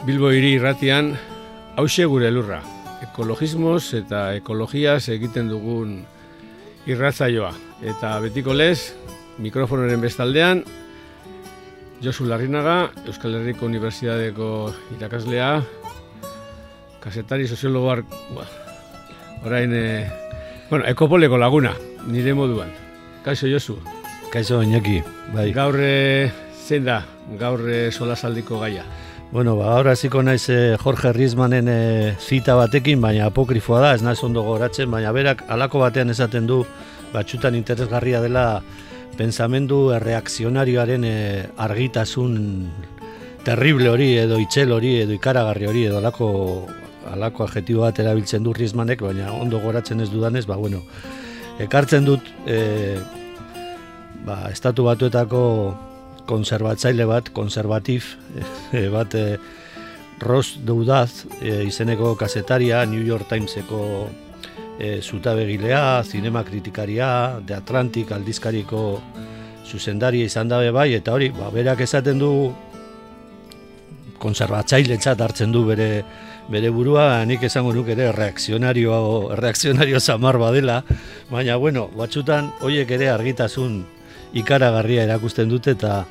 Bilbo 0.00 0.30
hiri 0.32 0.54
irratian, 0.56 1.10
hause 1.76 2.06
gure 2.08 2.30
lurra. 2.32 2.62
Ekologismoz 3.04 3.92
eta 3.98 4.30
ekologiaz 4.32 5.10
egiten 5.12 5.50
dugun 5.52 5.98
irratzaioa. 6.88 7.50
Eta 7.84 8.14
betiko 8.24 8.54
lez, 8.56 8.94
mikrofonoren 9.44 10.00
bestaldean, 10.00 10.62
Josu 12.00 12.24
Larrinaga, 12.24 12.94
Euskal 13.04 13.36
Herriko 13.36 13.68
Unibertsitateko 13.68 14.48
irakaslea, 14.96 15.50
kasetari 17.04 17.44
soziologoar, 17.44 18.00
ba, 18.32 18.46
orain, 19.44 19.74
e, 19.76 20.08
bueno, 20.70 20.86
ekopoleko 20.88 21.36
laguna, 21.36 21.74
nire 22.08 22.32
moduan. 22.32 22.72
Kaixo 23.20 23.52
Josu. 23.52 23.76
Kaixo 24.32 24.62
Iñaki, 24.64 25.02
bai. 25.36 25.50
Gaur 25.52 25.76
e, 25.76 26.32
zein 26.56 26.88
da, 26.88 27.02
gaur 27.36 27.68
e, 27.68 27.90
solasaldiko 27.92 28.64
gaia. 28.64 28.88
Bueno, 29.32 29.54
ba, 29.54 29.76
ahora 29.76 29.92
hasiko 29.92 30.24
naiz 30.24 30.48
eh, 30.50 30.76
Jorge 30.76 31.12
Rizmanen 31.12 31.68
eh, 31.70 32.16
zita 32.18 32.56
batekin, 32.58 32.98
baina 33.00 33.28
apokrifoa 33.28 33.78
da, 33.78 33.90
ez 33.94 34.02
naiz 34.02 34.18
ondo 34.26 34.42
goratzen, 34.42 34.90
baina 34.90 35.12
berak 35.14 35.44
alako 35.46 35.84
batean 35.84 36.10
esaten 36.10 36.48
du 36.48 36.64
batxutan 37.12 37.54
interesgarria 37.54 38.18
dela 38.24 38.60
pensamendu 39.14 39.92
erreakzionarioaren 39.94 41.06
eh, 41.06 41.44
argitasun 41.62 42.34
terrible 43.46 43.92
hori 43.92 44.16
edo 44.18 44.40
itxel 44.42 44.74
hori 44.74 44.96
edo 45.04 45.14
ikaragarri 45.14 45.68
hori 45.70 45.84
edo 45.86 46.00
alako, 46.02 46.30
alako 47.12 47.46
adjetibo 47.46 47.84
bat 47.86 48.00
erabiltzen 48.02 48.42
du 48.42 48.52
Rizmanek, 48.52 49.04
baina 49.06 49.30
ondo 49.30 49.60
goratzen 49.62 50.02
ez 50.02 50.08
dudanez, 50.10 50.42
ba, 50.50 50.56
bueno, 50.58 50.82
ekartzen 51.62 52.02
dut 52.04 52.26
eh, 52.50 52.98
ba, 54.26 54.48
estatu 54.50 54.90
batuetako 54.90 55.44
konservatzaile 56.26 57.06
bat, 57.08 57.30
konservatif, 57.36 58.16
e, 58.72 58.88
bat 58.92 59.14
e, 59.14 59.38
Ross 60.20 60.58
Doudaz 60.64 61.26
e, 61.40 61.64
izeneko 61.64 62.14
kasetaria, 62.20 62.84
New 62.86 63.04
York 63.04 63.28
Timeseko 63.28 64.08
e, 64.78 65.00
zutabegilea, 65.00 66.02
zinema 66.04 66.44
kritikaria, 66.44 67.40
The 67.46 67.56
Atlantic 67.60 68.12
aldizkariko 68.12 68.82
zuzendaria 69.70 70.26
izan 70.26 70.48
dabe 70.50 70.72
bai, 70.74 70.92
eta 70.98 71.14
hori, 71.14 71.30
ba, 71.36 71.50
berak 71.54 71.80
esaten 71.86 72.18
du 72.18 72.32
konservatzaile 74.20 74.98
hartzen 75.00 75.52
du 75.52 75.64
bere 75.64 76.04
bere 76.50 76.70
burua, 76.74 77.24
nik 77.24 77.44
esango 77.46 77.72
nuke 77.72 77.92
ere 77.94 78.10
reakzionario, 78.12 79.30
reakzionario 79.38 80.00
zamar 80.00 80.36
badela, 80.38 80.82
baina, 81.30 81.56
bueno, 81.56 81.88
batxutan, 81.94 82.50
hoiek 82.60 82.90
ere 82.90 83.08
argitasun 83.08 83.84
ikaragarria 84.36 85.04
erakusten 85.08 85.48
dute 85.50 85.74
eta 85.76 86.04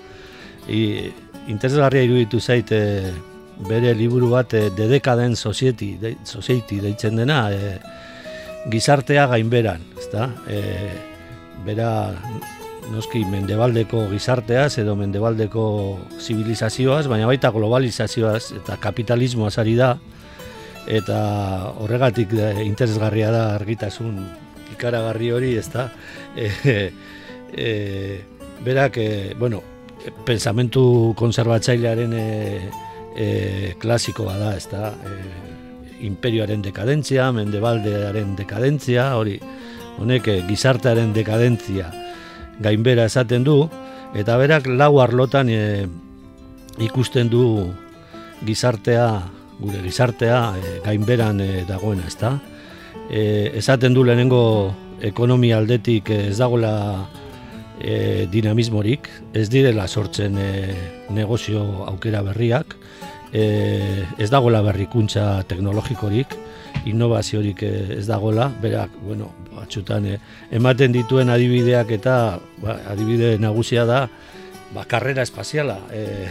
i, 0.68 1.09
interesgarria 1.47 2.03
iruditu 2.06 2.40
zaite 2.40 2.80
bere 3.68 3.94
liburu 3.96 4.30
bat 4.31 4.53
e, 4.53 4.69
The 4.75 4.88
Decadent 4.88 5.35
Society, 5.35 5.96
de, 6.00 6.16
Society 6.24 6.79
deitzen 6.79 7.19
dena 7.19 7.50
e, 7.52 7.78
gizartea 8.72 9.25
gainberan, 9.31 9.84
ezta? 10.00 10.29
E, 10.47 10.62
bera 11.66 11.91
noski 12.90 13.22
mendebaldeko 13.29 14.06
gizarteaz 14.09 14.79
edo 14.81 14.96
mendebaldeko 14.97 15.63
zibilizazioaz, 16.19 17.06
baina 17.12 17.28
baita 17.29 17.52
globalizazioaz 17.53 18.53
eta 18.58 18.79
kapitalismoaz 18.81 19.58
ari 19.62 19.75
da 19.78 19.94
eta 20.90 21.19
horregatik 21.84 22.31
interesgarria 22.63 23.29
da 23.35 23.44
argitasun 23.59 24.24
ikaragarri 24.74 25.31
hori, 25.35 25.53
ezta? 25.59 25.90
E, 26.35 26.90
e, 27.53 28.21
berak, 28.65 28.97
e, 28.97 29.35
bueno, 29.39 29.61
pensamentu 30.25 31.13
konservatzailearen 31.17 32.13
e, 32.13 32.27
e, 33.15 33.29
klasikoa 33.79 34.37
da, 34.37 34.55
ez 34.57 34.67
da, 34.71 34.91
e, 34.93 36.05
imperioaren 36.07 36.61
dekadentzia, 36.63 37.31
mendebaldearen 37.35 38.35
dekadentzia, 38.39 39.15
hori, 39.19 39.39
honek 39.99 40.29
gizartearen 40.47 41.11
dekadentzia 41.13 41.89
gainbera 42.59 43.05
esaten 43.07 43.43
du, 43.43 43.63
eta 44.16 44.37
berak 44.39 44.67
lau 44.67 44.99
arlotan 45.01 45.49
e, 45.49 45.87
ikusten 46.83 47.29
du 47.31 47.43
gizartea, 48.45 49.07
gure 49.59 49.81
gizartea 49.83 50.39
e, 50.59 50.75
gainberan 50.85 51.41
e, 51.43 51.63
dagoena, 51.67 52.07
ez 52.07 52.17
da. 52.19 52.35
E, 53.09 53.21
esaten 53.59 53.95
du 53.95 54.03
lehenengo 54.05 54.43
ekonomia 55.01 55.57
aldetik 55.57 56.11
ez 56.13 56.37
dagoela 56.37 57.07
e, 57.79 58.28
dinamismorik, 58.31 59.09
ez 59.34 59.47
direla 59.50 59.88
sortzen 59.88 60.38
e, 60.38 60.50
negozio 61.16 61.85
aukera 61.88 62.22
berriak, 62.25 62.75
e, 63.34 64.06
ez 64.17 64.29
dagoela 64.29 64.62
berrikuntza 64.66 65.44
teknologikorik, 65.50 66.35
innovaziorik 66.90 67.63
e, 67.63 67.72
ez 68.00 68.06
dagoela, 68.07 68.50
berak, 68.62 68.94
bueno, 69.06 69.31
batxutan 69.56 70.06
e, 70.07 70.19
ematen 70.56 70.94
dituen 70.95 71.31
adibideak 71.34 71.91
eta 72.00 72.16
ba, 72.62 72.79
adibide 72.91 73.38
nagusia 73.41 73.85
da 73.85 74.06
ba, 74.73 74.85
karrera 74.85 75.25
espaziala 75.25 75.79
e, 75.91 76.28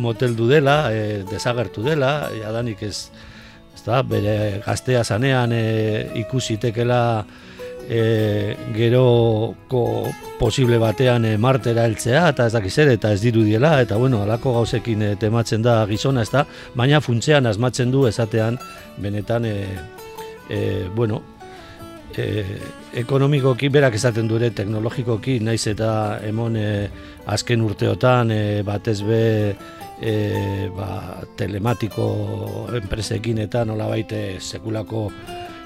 moteldu 0.00 0.48
dela, 0.48 0.88
e, 0.92 1.22
desagertu 1.30 1.84
dela, 1.84 2.30
jadanik 2.34 2.82
ez, 2.86 3.10
ez 3.74 3.84
da, 3.84 4.02
bere 4.02 4.62
gaztea 4.64 5.04
zanean 5.04 5.52
e, 5.52 5.64
ikusitekela 6.24 7.00
e, 7.88 8.56
geroko 8.74 10.10
posible 10.38 10.78
batean 10.78 11.24
e, 11.24 11.36
martera 11.38 11.84
heltzea 11.88 12.28
eta 12.32 12.46
ez 12.48 12.54
dakiz 12.54 12.76
ere 12.84 12.94
eta 12.98 13.12
ez 13.12 13.20
dirudiela 13.22 13.80
eta 13.82 13.96
bueno, 13.96 14.22
alako 14.22 14.54
gauzekin 14.60 15.02
e, 15.02 15.10
tematzen 15.20 15.62
da 15.62 15.80
gizona 15.86 16.22
ez 16.22 16.30
da, 16.30 16.46
baina 16.74 17.00
funtzean 17.00 17.46
asmatzen 17.46 17.90
du 17.90 18.06
esatean 18.08 18.58
benetan 18.98 19.44
e, 19.44 19.56
e, 20.48 20.60
bueno, 20.94 21.22
e, 22.16 22.44
ekonomikoki 23.00 23.68
berak 23.68 23.94
esaten 23.98 24.28
du 24.28 24.38
ere 24.40 24.50
teknologikoki 24.56 25.38
naiz 25.44 25.62
eta 25.70 25.92
emon 26.26 26.56
e, 26.56 26.70
azken 27.30 27.62
urteotan 27.66 28.32
e, 28.34 28.40
batez 28.66 29.00
be 29.06 29.22
e, 30.00 30.14
ba, 30.76 31.20
telematiko 31.36 32.08
enpresekin 32.80 33.44
eta 33.46 33.64
nola 33.68 33.88
baite 33.90 34.40
sekulako 34.40 35.08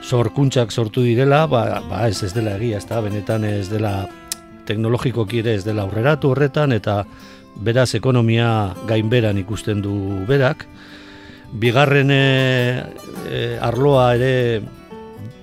sorkuntzak 0.04 0.72
sortu 0.72 1.02
direla, 1.02 1.46
ba, 1.48 1.80
ba 1.88 2.04
ez 2.08 2.22
ez 2.22 2.32
dela 2.34 2.58
egia, 2.58 2.78
ez 2.78 2.86
da, 2.88 3.00
benetan 3.00 3.44
ez 3.48 3.68
dela 3.72 4.04
teknologikoki 4.68 5.40
ere 5.40 5.56
ez 5.58 5.64
dela 5.64 5.84
aurreratu 5.84 6.32
horretan, 6.32 6.72
eta 6.76 7.02
beraz 7.64 7.94
ekonomia 7.96 8.74
gainberan 8.88 9.38
ikusten 9.40 9.82
du 9.84 9.96
berak. 10.28 10.66
Bigarren 11.54 12.10
e, 12.10 12.22
arloa 13.62 14.08
ere 14.16 14.34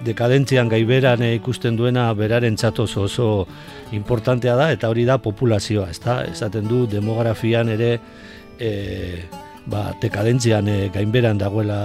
dekadentzian 0.05 0.69
gaiberan 0.69 1.23
e, 1.23 1.33
ikusten 1.39 1.77
duena 1.79 2.09
beraren 2.17 2.57
txatoz 2.57 2.91
oso 3.01 3.29
importantea 3.95 4.57
da, 4.59 4.71
eta 4.75 4.89
hori 4.91 5.05
da 5.07 5.17
populazioa, 5.23 5.89
ez 5.89 6.01
da, 6.03 6.21
esaten 6.27 6.67
du 6.69 6.85
demografian 6.89 7.71
ere 7.73 7.93
e, 8.59 8.71
ba, 9.65 9.91
dekadentzian 10.01 10.67
e, 10.67 10.79
gainberan 10.93 11.39
dagoela 11.41 11.81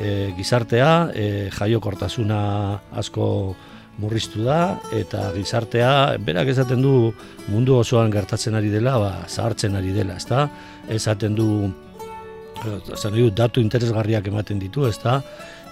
e, 0.00 0.32
gizartea, 0.36 1.10
e, 1.14 1.50
jaiokortasuna 1.54 2.40
asko 2.92 3.54
murriztu 3.98 4.42
da 4.42 4.80
eta 4.94 5.28
gizartea 5.36 6.16
berak 6.18 6.50
esaten 6.50 6.82
du 6.82 7.12
mundu 7.46 7.76
osoan 7.78 8.10
gertatzen 8.10 8.54
ari 8.58 8.72
dela, 8.72 8.98
ba, 8.98 9.12
zahartzen 9.28 9.76
ari 9.78 9.94
dela, 9.94 10.16
ezta? 10.18 10.48
Esaten 10.90 11.34
du 11.38 11.48
esan 12.94 13.12
du 13.14 13.28
datu 13.30 13.60
interesgarriak 13.60 14.26
ematen 14.30 14.58
ditu, 14.58 14.86
ezta? 14.88 15.20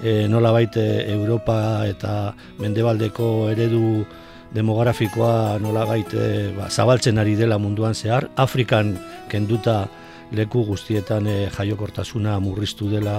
E, 0.02 0.26
nola 0.28 0.52
baite 0.52 0.82
Europa 1.12 1.86
eta 1.86 2.34
Mendebaldeko 2.58 3.48
eredu 3.52 4.04
demografikoa 4.52 5.58
nola 5.62 5.86
baite 5.88 6.52
ba, 6.56 6.69
zabaltzen 6.69 7.19
ari 7.19 7.34
dela 7.38 7.58
munduan 7.58 7.94
zehar, 7.94 8.28
Afrikan 8.36 8.96
kenduta 9.32 9.86
leku 10.32 10.64
guztietan 10.69 11.26
e, 11.26 11.36
jaiokortasuna 11.56 12.38
murriztu 12.40 12.90
dela 12.92 13.16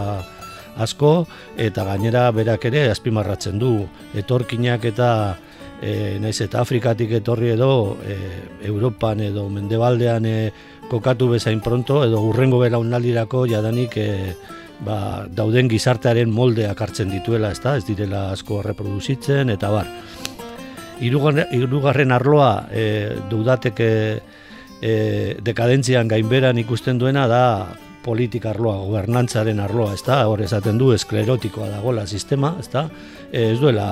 asko 0.78 1.28
eta 1.58 1.86
gainera 1.86 2.30
berak 2.32 2.66
ere 2.66 2.90
azpimarratzen 2.92 3.60
du 3.60 3.74
etorkinak 4.18 4.86
eta 4.86 5.10
e, 5.82 6.18
naiz 6.24 6.40
eta 6.42 6.62
Afrikatik 6.62 7.12
etorri 7.20 7.54
edo 7.54 7.98
e, 8.06 8.18
Europan 8.70 9.22
edo 9.22 9.50
Mendebaldean 9.50 10.26
e, 10.26 10.38
kokatu 10.90 11.30
bezain 11.34 11.62
pronto 11.62 12.04
edo 12.06 12.22
urrengo 12.24 12.60
belaunaldirako 12.64 13.46
jadanik 13.52 13.98
e, 13.98 14.10
ba, 14.84 15.26
dauden 15.30 15.70
gizartearen 15.72 16.32
moldeak 16.32 16.82
hartzen 16.82 17.12
dituela, 17.12 17.52
ezta? 17.54 17.78
Ez 17.78 17.86
direla 17.88 18.30
asko 18.34 18.62
reproduzitzen 18.66 19.54
eta 19.54 19.72
bar. 19.74 19.90
Hirugarren 21.04 22.14
arloa 22.16 22.68
e, 22.72 22.86
dudateke 23.30 23.90
e, 24.80 24.94
dekadentzian 25.44 26.08
gainberan 26.08 26.60
ikusten 26.62 27.00
duena 27.02 27.26
da 27.28 27.44
politika 28.04 28.52
arloa, 28.52 28.82
gobernantzaren 28.86 29.60
arloa, 29.64 29.94
ezta? 29.98 30.20
Hor 30.28 30.44
esaten 30.44 30.78
du 30.78 30.92
esklerotikoa 30.96 31.70
dagoela 31.72 32.06
sistema, 32.08 32.56
ezta? 32.60 32.88
E, 33.32 33.54
ez 33.54 33.60
duela, 33.62 33.88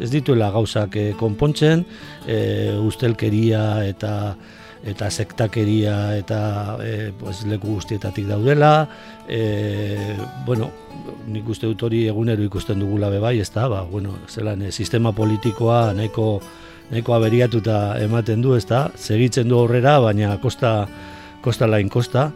ez 0.00 0.10
dituela 0.12 0.52
gauzak 0.54 0.96
e, 0.96 1.08
konpontzen, 1.18 1.84
e, 2.26 2.38
ustelkeria 2.82 3.66
eta 3.86 4.12
eta 4.86 5.08
sektakeria 5.10 6.16
eta 6.16 6.40
e, 6.84 7.12
pues, 7.18 7.40
leku 7.48 7.74
guztietatik 7.74 8.28
daudela, 8.28 8.86
e, 9.28 10.14
bueno, 10.46 10.70
nik 11.26 11.48
uste 11.50 11.66
dut 11.66 11.82
hori 11.88 12.04
egunero 12.06 12.44
ikusten 12.46 12.78
dugula 12.82 13.10
bebai, 13.10 13.38
ez 13.42 13.50
da, 13.54 13.66
ba, 13.72 13.82
bueno, 13.90 14.14
zelan, 14.30 14.62
e, 14.62 14.70
sistema 14.70 15.10
politikoa 15.16 15.90
nahiko, 15.96 16.28
nahiko 16.92 17.16
aberiatuta 17.16 17.80
ematen 18.04 18.44
du, 18.44 18.54
ez 18.54 18.66
da, 18.68 18.86
segitzen 18.94 19.50
du 19.50 19.58
aurrera, 19.58 19.98
baina 20.04 20.36
kosta, 20.42 20.76
kosta 21.42 21.66
lain 21.66 21.90
kosta, 21.90 22.30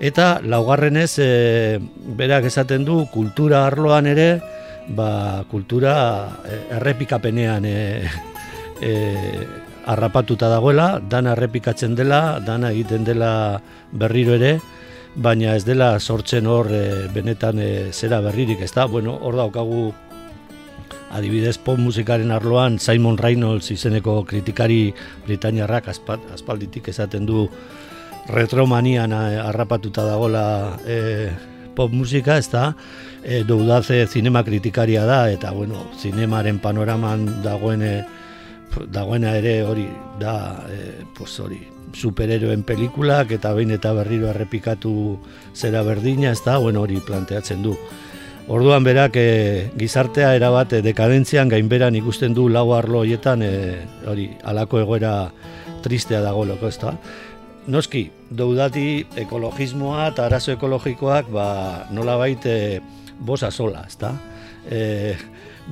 eta 0.00 0.40
laugarrenez, 0.42 1.18
e, 1.18 1.78
berak 2.18 2.48
esaten 2.50 2.84
du, 2.84 3.04
kultura 3.12 3.66
arloan 3.66 4.06
ere, 4.10 4.28
ba, 4.88 5.44
kultura 5.50 5.94
e, 6.44 6.60
errepikapenean 6.76 7.64
e, 7.64 7.76
e, 8.80 8.92
harrapatuta 9.86 10.48
dagoela, 10.48 10.98
dana 11.00 11.34
errepikatzen 11.36 11.94
dela, 11.94 12.40
dana 12.44 12.72
egiten 12.72 13.04
dela 13.04 13.60
berriro 13.92 14.34
ere, 14.38 14.58
baina 15.14 15.54
ez 15.54 15.64
dela 15.64 15.94
sortzen 16.00 16.46
hor 16.50 16.70
e, 16.72 16.84
benetan 17.14 17.60
e, 17.60 17.70
zera 17.92 18.20
berririk, 18.24 18.64
ez 18.64 18.72
da? 18.74 18.86
Bueno, 18.90 19.14
hor 19.22 19.36
daukagu 19.38 19.92
adibidez 21.14 21.56
pop 21.62 21.78
musikaren 21.78 22.32
arloan 22.34 22.80
Simon 22.82 23.18
Reynolds 23.18 23.70
izeneko 23.70 24.24
kritikari 24.26 24.88
Britainiarrak 25.26 25.88
aspalditik 25.92 26.90
esaten 26.90 27.26
du 27.28 27.46
retromanian 28.28 29.12
eh, 29.12 29.38
harrapatuta 29.40 30.04
dagola 30.06 30.78
e, 30.86 31.30
pop 31.74 31.92
musika, 31.92 32.38
ez 32.38 32.48
da? 32.50 32.70
E, 33.22 33.42
doudaze 33.44 34.06
zinema 34.06 34.44
kritikaria 34.44 35.04
da, 35.04 35.28
eta 35.30 35.52
bueno, 35.52 35.88
zinemaren 36.00 36.60
panoraman 36.62 37.42
dagoen 37.42 37.84
dagoena 38.90 39.36
ere 39.38 39.62
hori 39.62 39.86
da 40.18 40.64
e, 40.70 41.04
pues 41.14 41.38
hori 41.40 41.60
superheroen 41.94 42.64
pelikulak 42.66 43.30
eta 43.36 43.52
behin 43.54 43.74
eta 43.76 43.92
berriro 43.94 44.28
errepikatu 44.32 45.18
zera 45.54 45.82
berdina, 45.86 46.32
ez 46.32 46.42
da, 46.44 46.58
bueno, 46.58 46.82
hori 46.82 47.00
planteatzen 47.04 47.62
du. 47.62 47.76
Orduan 48.48 48.84
berak 48.84 49.16
e, 49.16 49.70
gizartea 49.78 50.34
erabat 50.36 50.74
e, 50.76 50.82
dekadentzian 50.84 51.48
gainberan 51.48 51.96
ikusten 51.96 52.34
du 52.36 52.48
lau 52.52 52.74
arlo 52.76 53.00
hoietan 53.04 53.42
e, 53.42 53.52
hori 54.10 54.28
alako 54.44 54.82
egoera 54.82 55.14
tristea 55.84 56.20
dago 56.24 56.44
loko, 56.48 56.68
ez 56.68 56.78
da. 56.82 56.92
Noski, 57.64 58.10
doudati 58.28 59.06
ekologismoa 59.16 60.10
eta 60.10 60.26
arazo 60.28 60.52
ekologikoak 60.52 61.30
ba, 61.32 61.46
nola 61.96 62.18
baite 62.20 62.82
bosa 63.24 63.48
sola, 63.50 63.86
ez 63.88 63.96
da. 63.96 64.10
E, 64.68 65.14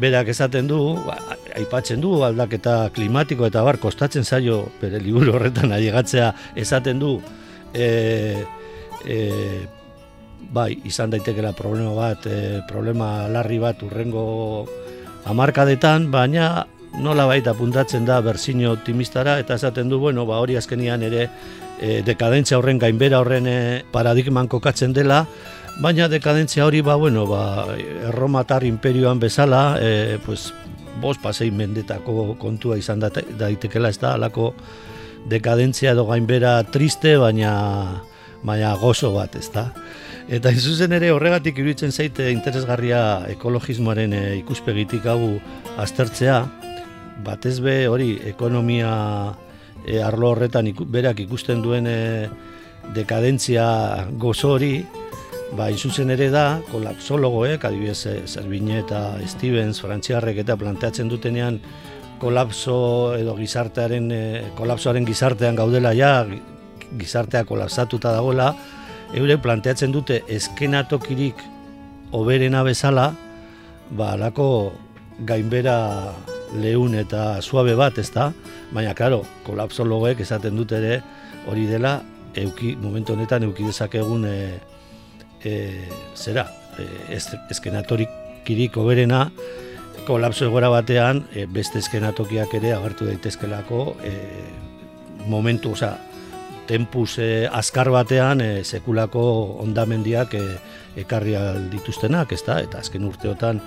berak 0.00 0.30
esaten 0.32 0.70
du, 0.70 0.78
ba, 1.04 1.18
aipatzen 1.58 2.00
du 2.00 2.14
aldaketa 2.24 2.88
klimatiko 2.96 3.44
eta 3.48 3.64
bar 3.66 3.76
kostatzen 3.82 4.24
zaio 4.24 4.62
bere 4.80 5.02
liburu 5.04 5.36
horretan 5.36 5.72
ailegatzea 5.76 6.32
esaten 6.56 7.02
du 7.02 7.18
e, 7.74 8.40
e, 9.04 9.18
bai, 10.52 10.70
izan 10.88 11.12
daitekela 11.12 11.52
problema 11.56 11.92
bat, 11.96 12.24
e, 12.24 12.62
problema 12.68 13.28
larri 13.28 13.60
bat 13.60 13.84
urrengo 13.84 14.24
hamarkadetan, 15.28 16.08
baina 16.12 16.64
nola 16.98 17.26
baita 17.26 17.54
apuntatzen 17.54 18.04
da 18.04 18.20
berzino 18.20 18.72
optimistara 18.72 19.38
eta 19.40 19.54
esaten 19.54 19.88
du, 19.88 19.98
bueno, 19.98 20.26
ba, 20.26 20.40
hori 20.44 20.56
azkenian 20.56 21.02
ere 21.02 21.28
e, 21.80 22.02
dekadentzia 22.04 22.58
horren 22.58 22.78
gainbera 22.78 23.20
horren 23.20 23.46
e, 23.48 23.58
paradigman 23.92 24.48
kokatzen 24.48 24.92
dela, 24.92 25.26
Baina 25.80 26.04
dekadentzia 26.08 26.66
hori, 26.66 26.82
ba, 26.84 26.96
bueno, 27.00 27.24
ba, 27.26 27.64
erromatar 28.10 28.64
imperioan 28.68 29.18
bezala, 29.18 29.78
e, 29.80 30.18
pues, 30.24 30.52
bos 31.00 31.16
pasei 31.18 31.50
mendetako 31.50 32.34
kontua 32.38 32.76
izan 32.76 33.00
da, 33.00 33.08
daitekela, 33.38 33.88
ez 33.88 33.98
da, 33.98 34.12
alako 34.18 34.52
dekadentzia 35.32 35.94
edo 35.96 36.04
gainbera 36.10 36.58
triste, 36.68 37.16
baina, 37.16 38.02
baina 38.44 38.74
gozo 38.76 39.14
bat, 39.16 39.36
ez 39.40 39.48
da. 39.54 39.70
Eta 40.28 40.52
izuzen 40.54 40.92
ere 40.92 41.10
horregatik 41.10 41.56
iruditzen 41.58 41.90
zaite 41.90 42.28
interesgarria 42.30 43.24
ekologismoaren 43.32 44.12
e, 44.12 44.22
ikuspegitik 44.42 45.08
hau 45.08 45.38
aztertzea, 45.80 46.42
batez 47.24 47.60
be 47.60 47.86
hori 47.88 48.16
ekonomia 48.32 48.92
e, 49.86 50.00
arlo 50.02 50.32
horretan 50.32 50.72
berak 50.88 51.20
ikusten 51.20 51.62
duen 51.62 51.86
e, 51.86 52.28
dekadentzia 52.94 54.08
gozo 54.18 54.56
hori, 54.56 54.74
Ba, 55.52 55.66
izuzen 55.68 56.08
ere 56.08 56.30
da, 56.32 56.62
kolapsologoek, 56.70 57.66
adibidez, 57.68 58.24
Zerbine 58.24 58.78
eh, 58.78 58.84
eta 58.86 59.00
Stevens, 59.28 59.82
frantziarrek 59.84 60.38
eta 60.40 60.56
planteatzen 60.56 61.10
dutenean 61.12 61.58
kolapso 62.22 62.76
edo 63.18 63.34
gizartearen, 63.36 64.06
e, 64.16 64.22
kolapsoaren 64.56 65.04
gizartean 65.04 65.58
gaudela 65.60 65.92
ja, 65.92 66.24
gizartea 66.96 67.44
kolapsatuta 67.44 68.14
dagoela, 68.16 68.54
eure 69.12 69.36
planteatzen 69.44 69.92
dute 69.92 70.22
eskenatokirik 70.32 71.44
oberena 72.16 72.64
bezala, 72.64 73.10
ba, 73.92 74.14
alako 74.16 74.48
gainbera 75.28 75.76
lehun 76.60 76.94
eta 76.98 77.40
suabe 77.42 77.74
bat, 77.78 77.98
ez 77.98 78.10
da? 78.12 78.30
Baina, 78.72 78.94
klaro, 78.94 79.22
kolapsologoek 79.46 80.20
esaten 80.24 80.56
dute 80.56 80.78
ere 80.78 81.00
hori 81.50 81.66
dela, 81.66 82.00
euki, 82.36 82.74
momentu 82.80 83.16
honetan 83.16 83.46
euki 83.48 83.66
dezakegun 83.66 84.26
e, 84.28 84.36
e, 85.44 85.54
zera, 86.16 86.46
e, 86.78 87.18
eskenatorik 87.50 88.20
kiriko 88.46 88.84
berena, 88.86 89.26
kolapso 90.06 90.46
egora 90.48 90.70
batean, 90.72 91.26
e, 91.34 91.46
beste 91.46 91.82
eskenatokiak 91.82 92.54
ere 92.58 92.72
agertu 92.76 93.06
daitezkelako 93.10 93.84
e, 94.04 94.14
momentu, 95.26 95.76
oza, 95.76 95.96
tempus 96.66 97.18
e, 97.18 97.46
azkar 97.46 97.90
batean 97.92 98.40
e, 98.40 98.50
sekulako 98.64 99.22
ondamendiak 99.62 100.34
e, 100.38 100.44
ekarri 101.02 101.36
dituztenak, 101.72 102.32
ezta? 102.32 102.60
Eta 102.62 102.82
azken 102.82 103.04
urteotan 103.08 103.60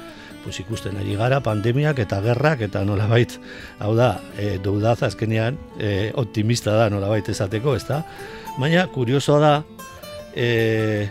pues, 0.46 0.62
ikusten 0.62 0.96
ari 1.02 1.18
gara 1.20 1.42
pandemiak 1.44 2.00
eta 2.06 2.22
gerrak 2.24 2.62
eta 2.70 2.86
nolabait, 2.88 3.36
hau 3.84 3.92
da, 3.98 4.14
e, 4.38 4.56
doudaz 4.64 5.02
azkenean 5.04 5.58
e, 5.76 6.12
optimista 6.16 6.78
da 6.78 6.88
nolabait 6.94 7.28
esateko, 7.34 7.76
ezta? 7.76 8.04
Baina, 8.62 8.86
kuriosoa 8.94 9.40
da, 9.42 9.54
e, 10.36 11.10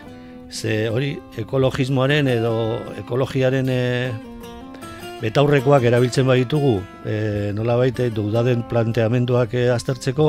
ze 0.55 0.89
hori 0.89 1.17
ekologismoaren 1.43 2.31
edo 2.31 2.55
ekologiaren 3.03 3.69
e, 3.69 3.83
betaurrekoak 5.23 5.87
erabiltzen 5.89 6.27
baditugu 6.29 6.77
e, 7.07 7.17
nola 7.57 7.77
baite 7.81 8.11
dudaden 8.15 8.63
planteamenduak 8.71 9.55
e, 9.59 9.67
aztertzeko 9.75 10.29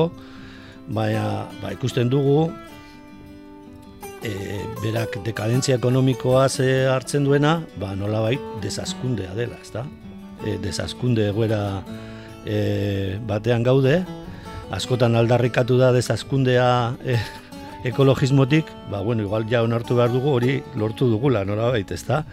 baina 0.88 1.46
ba, 1.62 1.74
ikusten 1.76 2.10
dugu 2.10 2.50
e, 4.26 4.34
berak 4.86 5.18
dekadentzia 5.25 5.80
ekonomikoa 5.80 6.46
ze 6.50 6.86
hartzen 6.86 7.24
duena 7.25 7.56
ba, 7.82 7.96
nola 7.98 8.22
bait 8.22 8.42
desaskundea 8.62 9.34
dela 9.34 9.58
ezta? 9.62 9.86
E, 10.46 10.60
desaskunde 10.62 11.30
egoera 11.32 11.82
e, 12.46 13.18
batean 13.25 13.65
gaude 13.65 14.04
askotan 14.75 15.18
aldarrikatu 15.18 15.80
da 15.82 15.89
desaskundea 15.96 16.68
e, 17.01 17.18
ekologismotik, 17.89 18.70
ba, 18.92 19.01
bueno, 19.01 19.25
igual 19.25 19.48
ja 19.50 19.63
onartu 19.65 19.98
behar 19.98 20.13
dugu 20.13 20.34
hori 20.34 20.60
lortu 20.77 21.10
dugula, 21.10 21.44
nora 21.46 21.70
baita, 21.74 21.94
ez 21.94 22.06
da? 22.06 22.24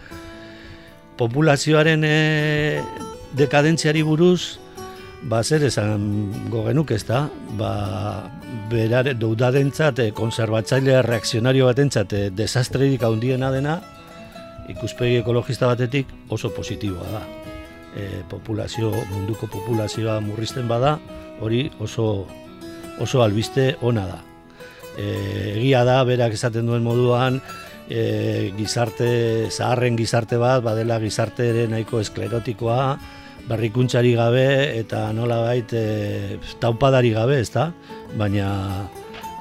Populazioaren 1.17 2.05
e, 2.05 2.81
dekadentziari 3.37 4.01
buruz, 4.05 4.59
ba, 5.29 5.43
zer 5.43 5.65
esan 5.69 6.05
gogenuk 6.53 6.93
ez 6.93 7.03
da, 7.05 7.27
ba, 7.57 7.73
berare, 8.69 9.13
doudadentzat, 9.19 9.99
e, 9.99 10.11
konserbatzailea 10.15 11.01
reakzionario 11.05 11.67
batentzat, 11.69 12.13
e, 12.13 12.29
desastrerik 12.33 13.03
handiena 13.03 13.51
dena, 13.53 13.79
ikuspegi 14.71 15.19
ekologista 15.21 15.67
batetik 15.67 16.11
oso 16.29 16.53
positiboa 16.55 17.09
da. 17.11 17.23
E, 17.93 18.23
populazio, 18.29 18.91
munduko 19.11 19.47
populazioa 19.47 20.19
murrizten 20.23 20.67
bada, 20.67 20.97
hori 21.41 21.67
oso, 21.79 22.25
oso 23.01 23.23
albiste 23.23 23.73
ona 23.81 24.07
da. 24.09 24.21
E, 24.97 25.57
egia 25.57 25.83
da, 25.85 26.01
berak 26.07 26.37
esaten 26.37 26.69
duen 26.69 26.85
moduan, 26.85 27.41
e, 27.89 28.53
gizarte, 28.57 29.49
zaharren 29.51 29.97
gizarte 29.99 30.37
bat, 30.41 30.63
badela 30.63 30.99
gizarte 31.03 31.49
ere 31.49 31.67
nahiko 31.67 32.01
esklerotikoa, 32.01 32.97
berrikuntzari 33.47 34.13
gabe 34.15 34.45
eta 34.79 35.11
nola 35.13 35.41
bait 35.43 35.73
e, 35.73 36.39
taupadari 36.59 37.11
gabe, 37.15 37.39
ezta? 37.41 37.71
Baina 38.17 38.87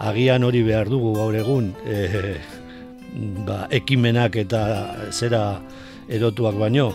agian 0.02 0.42
hori 0.42 0.62
behar 0.66 0.90
dugu 0.90 1.14
gaur 1.14 1.34
egun 1.38 1.72
e, 1.86 2.36
ba, 3.46 3.66
ekimenak 3.70 4.36
eta 4.42 4.62
zera 5.10 5.60
erotuak 6.08 6.58
baino. 6.58 6.90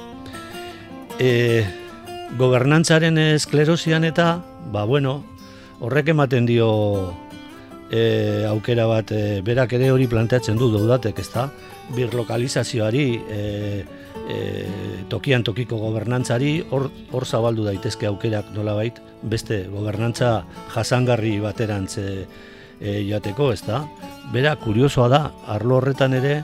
E, 1.19 1.63
gobernantzaren 2.37 3.17
esklerosian 3.17 4.03
eta, 4.03 4.41
ba 4.73 4.83
bueno, 4.85 5.21
horrek 5.79 6.11
ematen 6.11 6.45
dio 6.45 6.67
e, 7.89 8.45
aukera 8.49 8.87
bat, 8.89 9.11
e, 9.11 9.39
berak 9.45 9.77
ere 9.77 9.91
hori 9.93 10.09
planteatzen 10.11 10.59
du 10.59 10.69
daudatek, 10.73 11.19
ezta? 11.23 11.47
Bir 11.95 12.13
lokalizazioari, 12.13 13.07
e, 13.31 13.39
e, 14.29 14.37
tokian 15.09 15.43
tokiko 15.43 15.79
gobernantzari, 15.81 16.59
hor, 16.71 16.89
hor 17.11 17.25
zabaldu 17.25 17.65
daitezke 17.67 18.09
aukerak 18.09 18.51
nolabait, 18.55 18.99
beste 19.23 19.65
gobernantza 19.71 20.43
jasangarri 20.73 21.37
baterantz 21.43 21.97
e, 21.97 22.25
e, 22.79 23.01
jateko, 23.09 23.51
ezta? 23.53 23.83
Bera, 24.33 24.55
kuriosoa 24.59 25.07
da, 25.11 25.21
arlo 25.53 25.77
horretan 25.79 26.17
ere, 26.17 26.41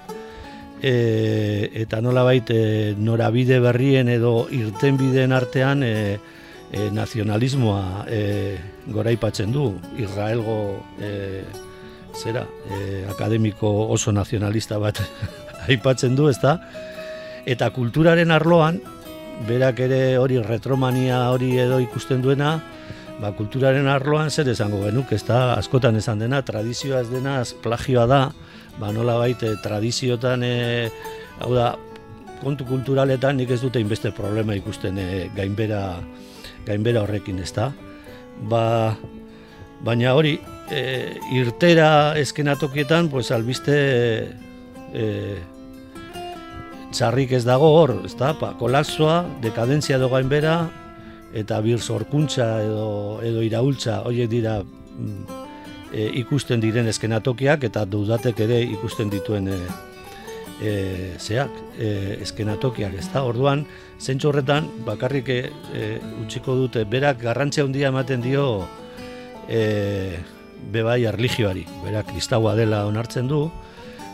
e, 0.84 1.72
eta 1.84 2.01
nolabait 2.01 2.50
e, 2.51 2.94
norabide 3.00 3.60
berrien 3.63 4.12
edo 4.12 4.48
irtenbideen 4.51 5.34
artean 5.36 5.84
e, 5.84 5.94
e, 6.72 6.89
nazionalismoa 6.92 8.06
e, 8.10 8.24
goraipatzen 8.92 9.53
du, 9.53 9.70
Israelgo 9.98 10.58
e, 11.00 11.44
zera, 12.20 12.44
e, 12.70 13.06
akademiko 13.10 13.70
oso 13.94 14.12
nazionalista 14.12 14.80
bat 14.82 15.00
aipatzen 15.70 16.18
du, 16.20 16.27
ezta? 16.30 16.58
Eta 17.46 17.70
kulturaren 17.76 18.32
arloan, 18.32 18.80
berak 19.48 19.82
ere 19.84 20.18
hori 20.18 20.40
retromania 20.40 21.26
hori 21.34 21.58
edo 21.60 21.80
ikusten 21.84 22.22
duena, 22.24 22.56
ba, 23.20 23.34
kulturaren 23.36 23.88
arloan 23.92 24.32
zer 24.32 24.48
esango 24.54 24.80
genuk, 24.86 25.12
ez 25.12 25.24
da, 25.28 25.58
askotan 25.58 26.00
esan 26.00 26.24
dena, 26.24 26.42
tradizioa 26.46 27.04
ez 27.04 27.10
dena, 27.12 27.42
plagioa 27.64 28.06
da, 28.08 28.22
ba, 28.80 28.92
nola 28.96 29.18
baite, 29.20 29.54
tradiziotan, 29.64 30.44
e, 30.44 30.90
hau 31.44 31.52
da, 31.56 31.74
kontu 32.44 32.68
kulturaletan 32.68 33.38
nik 33.40 33.52
ez 33.56 33.62
dute 33.62 33.82
inbeste 33.84 34.12
problema 34.16 34.56
ikusten 34.56 35.00
e, 35.00 35.08
gainbera, 35.36 35.84
gainbera 36.68 37.04
horrekin, 37.04 37.40
ez 37.44 37.52
da. 37.56 37.72
Ba, 38.50 38.66
baina 39.84 40.16
hori, 40.16 40.38
e, 40.72 40.84
irtera 41.36 42.16
eskenatokietan, 42.20 43.12
pues, 43.12 43.32
albiste 43.36 43.76
e, 44.94 45.04
txarrik 46.94 47.34
ez 47.34 47.44
dago 47.46 47.70
hor, 47.74 47.96
ez 48.06 48.14
da, 48.20 48.34
pa, 48.38 48.54
kolapsoa, 48.60 49.24
dekadentzia 49.42 49.98
do 50.02 50.10
gainbera, 50.12 50.58
eta 51.34 51.60
bir 51.66 51.82
sorkuntza 51.82 52.46
edo, 52.62 52.90
edo 53.26 53.42
iraultza 53.42 54.04
horiek 54.06 54.30
dira 54.30 54.60
mm, 54.62 55.40
e, 55.90 56.06
ikusten 56.22 56.62
diren 56.62 56.90
eskenatokiak 56.92 57.66
eta 57.70 57.88
dudatek 57.90 58.44
ere 58.46 58.60
ikusten 58.76 59.10
dituen 59.10 59.50
e, 59.50 59.58
e, 60.62 60.74
zeak, 61.18 61.58
e, 61.78 62.20
eskenatokiak, 62.22 62.94
ez 63.02 63.10
da? 63.14 63.26
Orduan, 63.26 63.66
zentsu 64.00 64.30
horretan, 64.30 64.70
bakarrik 64.86 65.34
e, 65.34 65.40
e, 65.74 65.90
utziko 66.22 66.56
dute, 66.60 66.86
berak 66.90 67.22
garrantzia 67.24 67.66
handia 67.66 67.90
ematen 67.90 68.22
dio 68.22 68.48
e, 69.50 70.20
bebai 70.74 71.04
erligioari, 71.10 71.66
berak 71.84 72.14
kristaua 72.14 72.54
dela 72.60 72.86
onartzen 72.88 73.28
du, 73.28 73.48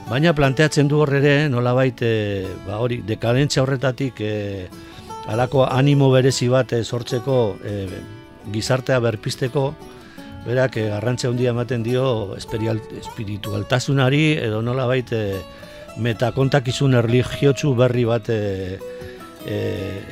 baina 0.10 0.34
planteatzen 0.34 0.88
du 0.90 0.98
horre 1.04 1.20
ere, 1.22 1.50
nola 1.50 1.74
baite, 1.78 2.46
ba 2.66 2.80
hori, 2.82 3.02
dekadentzia 3.06 3.62
horretatik, 3.64 4.22
e, 4.22 4.68
alako 5.30 5.66
animo 5.66 6.10
berezi 6.12 6.48
bat 6.50 6.74
eh, 6.74 6.84
sortzeko 6.84 7.58
e, 7.64 7.88
gizartea 8.52 9.00
berpisteko 9.00 9.74
berak 10.48 10.78
e, 10.78 10.88
garrantzia 10.90 11.30
handia 11.30 11.54
ematen 11.54 11.84
dio 11.86 12.36
espiritualtasunari 12.38 14.24
edo 14.42 14.62
nola 14.66 14.88
baite 14.90 15.20
metakontakizun 16.02 16.94
erligiotsu 17.04 17.76
berri 17.78 18.06
bat 18.10 18.30
e, 18.34 18.80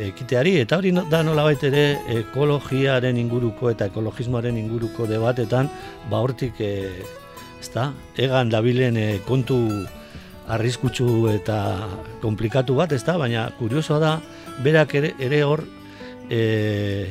ekiteari. 0.08 0.56
Eta 0.62 0.78
hori 0.78 0.92
da 1.12 1.24
nola 1.24 1.52
ere 1.52 2.00
ekologiaren 2.14 3.18
inguruko 3.18 3.70
eta 3.70 3.86
ekologismoaren 3.90 4.58
inguruko 4.58 5.08
debatetan 5.10 5.70
ba 6.10 6.18
hortik 6.22 6.62
e, 6.62 6.92
ezta 7.62 7.92
egan 8.18 8.52
dabilen 8.54 8.98
e, 8.98 9.08
kontu 9.28 9.60
arriskutsu 10.48 11.28
eta 11.32 11.60
komplikatu 12.22 12.78
bat, 12.78 12.94
ezta? 12.96 13.18
Baina 13.20 13.50
kuriosoa 13.60 14.00
da, 14.00 14.12
berak 14.64 14.96
ere, 14.96 15.14
ere 15.20 15.42
hor 15.44 15.64
e, 16.30 17.08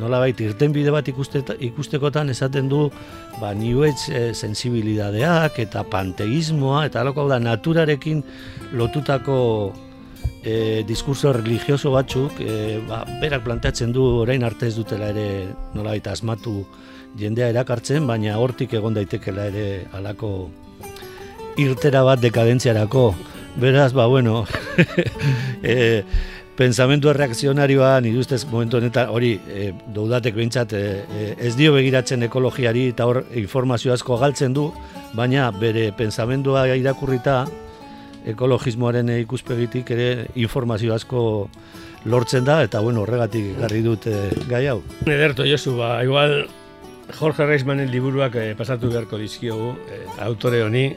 nolabait 0.00 0.38
irtenbide 0.40 0.92
bat 0.94 1.08
ikuste, 1.10 1.42
ikustekotan 1.66 2.30
esaten 2.30 2.68
du 2.70 2.86
ba, 3.40 3.52
New 3.54 3.84
Age 3.86 4.10
e, 4.10 4.24
sensibilidadeak 4.34 5.58
eta 5.66 5.84
panteismoa 5.90 6.86
eta 6.88 7.02
aloko 7.04 7.28
da 7.30 7.40
naturarekin 7.42 8.22
lotutako 8.78 9.38
e, 10.42 10.84
diskurso 10.88 11.32
religioso 11.32 11.92
batzuk 11.92 12.40
e, 12.40 12.80
ba, 12.88 13.04
berak 13.20 13.44
planteatzen 13.44 13.92
du 13.92 14.04
orain 14.22 14.44
arte 14.44 14.68
ez 14.68 14.76
dutela 14.76 15.10
ere 15.12 15.50
nolabait 15.74 16.06
asmatu 16.06 16.64
jendea 17.18 17.50
erakartzen, 17.50 18.06
baina 18.06 18.38
hortik 18.38 18.74
egon 18.78 18.94
daitekela 18.94 19.48
ere 19.50 19.86
alako 19.96 20.50
irtera 21.60 22.02
bat 22.06 22.20
dekadentziarako. 22.22 23.14
Beraz, 23.60 23.92
ba, 23.92 24.06
bueno, 24.06 24.44
e, 25.62 26.04
pensamentu 26.56 27.12
reakzionarioa, 27.12 28.00
nire 28.00 28.38
momentu 28.50 28.78
honetan, 28.78 29.08
hori, 29.10 29.32
e, 29.48 29.72
doudatek 29.94 30.36
behintzat, 30.36 30.72
e, 30.72 31.34
ez 31.38 31.56
dio 31.56 31.74
begiratzen 31.74 32.22
ekologiari 32.22 32.88
eta 32.92 33.06
hor 33.06 33.24
informazio 33.34 33.92
asko 33.92 34.16
galtzen 34.18 34.54
du, 34.54 34.70
baina 35.14 35.50
bere 35.50 35.90
pensamendua 35.92 36.68
irakurrita, 36.76 37.46
ekologismoaren 38.28 39.08
ikuspegitik 39.20 39.90
ere 39.96 40.26
informazio 40.34 40.94
asko 40.94 41.22
lortzen 42.04 42.44
da, 42.44 42.62
eta 42.64 42.80
bueno, 42.80 43.04
horregatik 43.04 43.54
garri 43.60 43.82
dut 43.84 44.06
e, 44.06 44.30
gai 44.48 44.66
hau. 44.68 44.80
Ederto, 45.06 45.44
Josu, 45.48 45.76
ba, 45.78 45.98
igual 46.04 46.48
Jorge 47.18 47.46
Reismanen 47.46 47.90
liburuak 47.90 48.36
pasatu 48.58 48.90
beharko 48.92 49.18
dizkiogu, 49.18 49.74
autore 50.22 50.62
honi, 50.62 50.88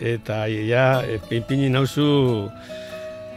eta 0.00 0.46
ja, 0.48 1.02
e, 1.02 1.18
pinpini 1.28 1.68
nauzu 1.70 2.48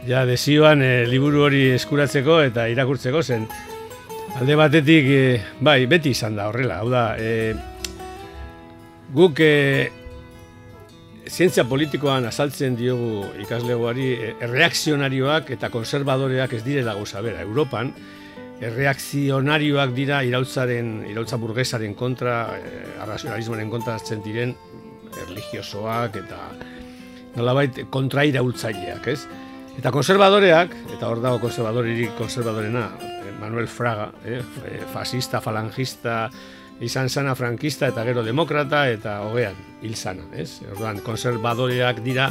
ja, 0.06 0.24
desioan 0.26 0.82
e, 0.82 0.92
liburu 1.10 1.46
hori 1.46 1.66
eskuratzeko 1.76 2.40
eta 2.46 2.68
irakurtzeko 2.72 3.22
zen. 3.22 3.46
Alde 4.40 4.56
batetik, 4.56 5.08
e, 5.08 5.40
bai, 5.60 5.84
beti 5.90 6.14
izan 6.16 6.38
da 6.38 6.48
horrela, 6.50 6.80
hau 6.82 6.90
da, 6.92 7.04
e, 7.18 7.52
guk 9.12 9.42
e, 9.44 9.52
zientzia 11.28 11.64
politikoan 11.68 12.26
azaltzen 12.26 12.76
diogu 12.76 13.24
ikaslegoari 13.44 14.08
e, 14.14 14.32
erreakzionarioak 14.46 15.52
eta 15.54 15.70
konservadoreak 15.70 16.58
ez 16.58 16.62
direla 16.64 16.94
gauza 16.98 17.22
bera. 17.22 17.42
Europan, 17.42 17.92
erreakzionarioak 18.62 19.94
dira 19.94 20.22
irautzaren, 20.26 21.02
irautza 21.10 21.38
burgesaren 21.42 21.94
kontra, 21.98 22.58
e, 22.58 22.84
arrazionalismoaren 23.04 23.70
kontra 23.70 23.96
hartzen 23.98 24.22
diren 24.24 24.54
religiosoak 25.28 26.16
eta 26.22 26.40
nolabait 27.36 27.84
kontraira 27.92 28.42
ultzaileak, 28.44 29.08
ez? 29.12 29.20
Eta 29.78 29.92
konservadoreak, 29.94 30.74
eta 30.96 31.08
hor 31.08 31.22
dago 31.24 31.40
konservadoririk 31.40 32.12
konservadorena, 32.18 32.90
eh, 33.00 33.32
Manuel 33.40 33.68
Fraga, 33.68 34.10
eh, 34.24 34.42
fascista, 34.92 35.40
falangista, 35.40 36.30
izan 36.80 37.08
sana 37.08 37.34
frankista 37.34 37.88
eta 37.88 38.04
gero 38.04 38.22
demokrata 38.22 38.88
eta 38.90 39.20
hogean 39.26 39.58
hil 39.82 39.94
sana, 39.96 40.24
ez? 40.36 40.62
Orduan, 40.70 41.00
konservadoreak 41.04 42.02
dira 42.02 42.30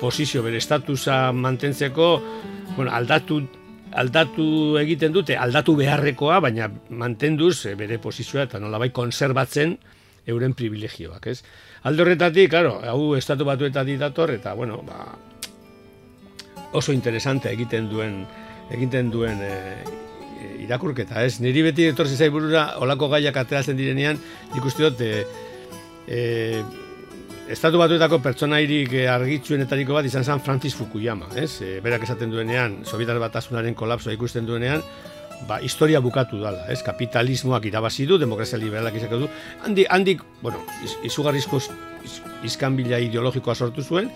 posizio 0.00 0.42
bere 0.42 0.58
estatusa 0.58 1.32
mantentzeko, 1.32 2.10
bueno, 2.76 2.90
aldatu 2.92 3.40
aldatu 3.90 4.78
egiten 4.78 5.12
dute, 5.12 5.34
aldatu 5.36 5.74
beharrekoa, 5.78 6.38
baina 6.40 6.68
mantenduz 6.90 7.66
eh, 7.66 7.74
bere 7.74 7.98
posizioa 7.98 8.46
eta 8.46 8.60
nolabait 8.62 8.92
konserbatzen 8.94 9.76
euren 10.30 10.54
privilegioak, 10.54 11.26
ez? 11.26 11.40
Alde 11.88 12.04
horretatik, 12.04 12.50
claro, 12.52 12.76
hau 12.86 13.16
estatu 13.16 13.46
batuetatik 13.48 13.98
dator 13.98 14.30
eta 14.34 14.54
bueno, 14.54 14.82
ba, 14.86 15.08
oso 16.72 16.92
interesante 16.92 17.50
egiten 17.50 17.88
duen 17.90 18.22
egiten 18.70 19.10
duen 19.10 19.40
e, 19.42 19.54
irakurketa, 20.64 21.24
ez? 21.24 21.40
Niri 21.42 21.64
beti 21.66 21.88
etorri 21.90 22.16
zaiburura 22.16 22.66
olako 22.84 23.10
gaiak 23.14 23.36
ateratzen 23.42 23.78
direnean, 23.78 24.20
ikusti 24.56 24.86
dut, 24.86 25.00
e, 25.00 25.24
e, 26.06 26.20
estatu 27.50 27.80
batuetako 27.80 28.20
pertsonairik 28.24 28.94
argitzuenetariko 29.10 29.96
bat 29.96 30.06
izan 30.06 30.24
zen 30.24 30.42
Francis 30.44 30.76
Fukuyama, 30.78 31.30
ez? 31.36 31.52
E, 31.62 31.78
berak 31.84 32.06
esaten 32.06 32.30
duenean, 32.32 32.80
Sobietar 32.86 33.18
batasunaren 33.22 33.74
kolapsoa 33.74 34.14
ikusten 34.14 34.46
duenean, 34.46 34.84
ba, 35.48 35.60
historia 35.64 36.00
bukatu 36.04 36.40
dala, 36.42 36.66
ez? 36.72 36.80
Kapitalismoak 36.86 37.66
irabazi 37.70 38.06
du, 38.06 38.18
demokrazia 38.20 38.60
liberalak 38.60 38.96
izako 39.00 39.24
du. 39.24 39.30
Handi, 39.64 39.86
handik, 39.90 40.22
bueno, 40.42 40.62
iz, 40.84 40.96
izugarrizko 41.10 41.60
izkanbila 42.46 43.00
ideologikoa 43.02 43.54
sortu 43.54 43.82
zuen, 43.82 44.10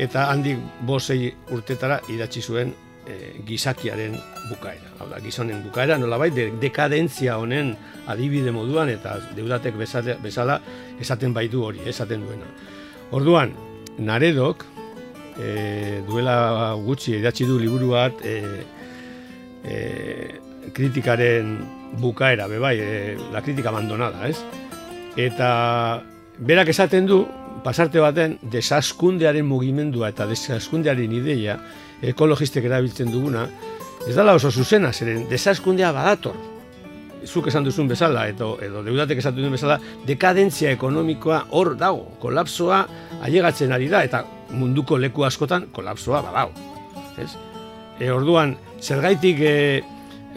eta 0.00 0.28
handik 0.32 0.60
bosei 0.88 1.32
urtetara 1.52 2.00
idatzi 2.12 2.40
zuen 2.40 2.72
e, 3.06 3.42
gizakiaren 3.46 4.14
bukaera. 4.50 4.92
Hau 5.00 5.08
da, 5.10 5.20
gizonen 5.22 5.62
bukaera, 5.64 5.98
nolabait, 5.98 6.34
de, 6.34 6.50
dekadentzia 6.62 7.38
honen 7.40 7.74
adibide 8.10 8.52
moduan 8.54 8.90
eta 8.92 9.18
deudatek 9.36 9.76
bezala, 9.78 10.16
bezala 10.22 10.60
esaten 11.00 11.34
baitu 11.34 11.64
hori, 11.64 11.82
esaten 11.88 12.24
duena. 12.26 12.48
Orduan, 13.12 13.52
naredok, 13.98 14.64
e, 15.38 16.00
duela 16.08 16.74
gutxi 16.80 17.18
idatzi 17.18 17.46
du 17.48 17.58
liburu 17.60 17.92
bat, 17.96 18.24
e, 18.24 18.38
e, 19.64 19.76
kritikaren 20.72 21.56
bukaera, 22.00 22.48
bebai, 22.48 22.76
e, 22.80 22.90
la 23.32 23.42
kritika 23.42 23.72
abandonada, 23.72 24.28
ez? 24.28 24.38
Eta 25.20 26.02
berak 26.38 26.70
esaten 26.72 27.06
du, 27.06 27.22
pasarte 27.62 28.00
baten, 28.02 28.38
desaskundearen 28.50 29.46
mugimendua 29.46 30.10
eta 30.12 30.26
desaskundearen 30.30 31.12
ideia, 31.14 31.58
ekologistek 32.02 32.64
erabiltzen 32.66 33.12
duguna, 33.12 33.46
ez 34.08 34.14
dala 34.16 34.34
oso 34.34 34.50
zuzena, 34.50 34.92
zeren 34.92 35.26
desaskundea 35.30 35.92
badator. 35.94 36.38
Zuk 37.22 37.46
esan 37.46 37.62
duzun 37.62 37.86
bezala, 37.86 38.24
edo, 38.32 38.56
edo 38.62 38.82
deudatek 38.82 39.20
esan 39.22 39.36
duzun 39.36 39.54
bezala, 39.54 39.78
dekadentzia 40.08 40.72
ekonomikoa 40.74 41.44
hor 41.54 41.76
dago, 41.78 42.16
kolapsoa 42.22 42.82
ailegatzen 43.22 43.72
ari 43.72 43.86
da, 43.92 44.02
eta 44.02 44.24
munduko 44.50 44.98
leku 44.98 45.22
askotan 45.24 45.68
kolapsoa 45.72 46.22
badago. 46.26 46.70
Ez? 47.22 47.30
E, 48.00 48.10
orduan, 48.10 48.56
zergaitik 48.82 49.38
e, 49.46 49.54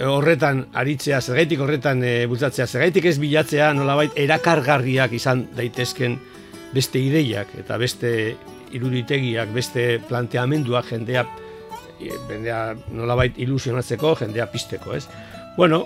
horretan 0.05 0.67
aritzea, 0.77 1.21
zergaitik 1.21 1.63
horretan 1.65 2.03
e, 2.05 2.13
bultzatzea, 2.29 2.67
zergaitik 2.67 3.09
ez 3.09 3.17
bilatzea 3.17 3.71
nolabait 3.73 4.13
erakargarriak 4.19 5.15
izan 5.17 5.47
daitezken 5.57 6.19
beste 6.75 7.01
ideiak 7.01 7.55
eta 7.57 7.79
beste 7.81 8.11
iruditegiak, 8.75 9.49
beste 9.55 9.87
planteamenduak 10.09 10.91
jendea 10.91 11.25
bendea 12.29 12.75
nolabait 12.91 13.37
ilusionatzeko, 13.39 14.15
jendea 14.19 14.47
pisteko, 14.51 14.95
ez? 14.95 15.05
Bueno, 15.57 15.85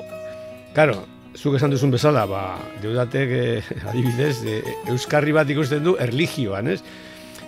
claro, 0.74 1.06
zuk 1.36 1.56
esan 1.60 1.74
duzun 1.74 1.92
bezala, 1.94 2.26
ba, 2.30 2.44
deudatek 2.84 3.36
eh, 3.36 3.64
adibidez, 3.90 4.38
eh, 4.46 4.76
euskarri 4.92 5.36
bat 5.36 5.50
ikusten 5.50 5.84
du 5.86 5.96
erligioan, 6.02 6.72
ez? 6.76 6.82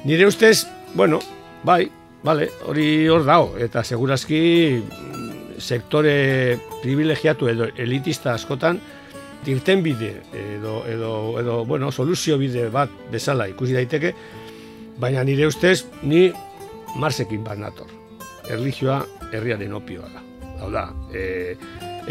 Nire 0.05 0.27
ustez, 0.29 0.65
bueno, 0.95 1.19
bai, 1.63 1.85
vale, 2.23 2.49
hori 2.69 3.07
hor 3.09 3.25
dago, 3.27 3.55
eta 3.61 3.83
segurazki 3.83 4.41
mm, 4.81 5.59
sektore 5.61 6.57
privilegiatu 6.81 7.49
edo 7.51 7.69
elitista 7.77 8.33
askotan, 8.33 8.81
dirten 9.45 9.81
bide, 9.81 10.13
edo, 10.37 10.81
edo, 10.89 11.13
edo, 11.41 11.61
bueno, 11.65 11.91
soluzio 11.91 12.37
bide 12.37 12.69
bat 12.73 12.93
bezala 13.13 13.49
ikusi 13.49 13.77
daiteke, 13.77 14.13
baina 15.01 15.25
nire 15.25 15.49
ustez, 15.49 15.81
ni 16.03 16.29
Marsekin 16.99 17.43
bat 17.45 17.57
nator 17.57 18.00
erlijioa 18.51 19.01
herriaren 19.31 19.73
opioa 19.73 20.09
da. 20.11 20.25
Hau 20.61 20.69
da, 20.69 20.83
e, 21.13 21.55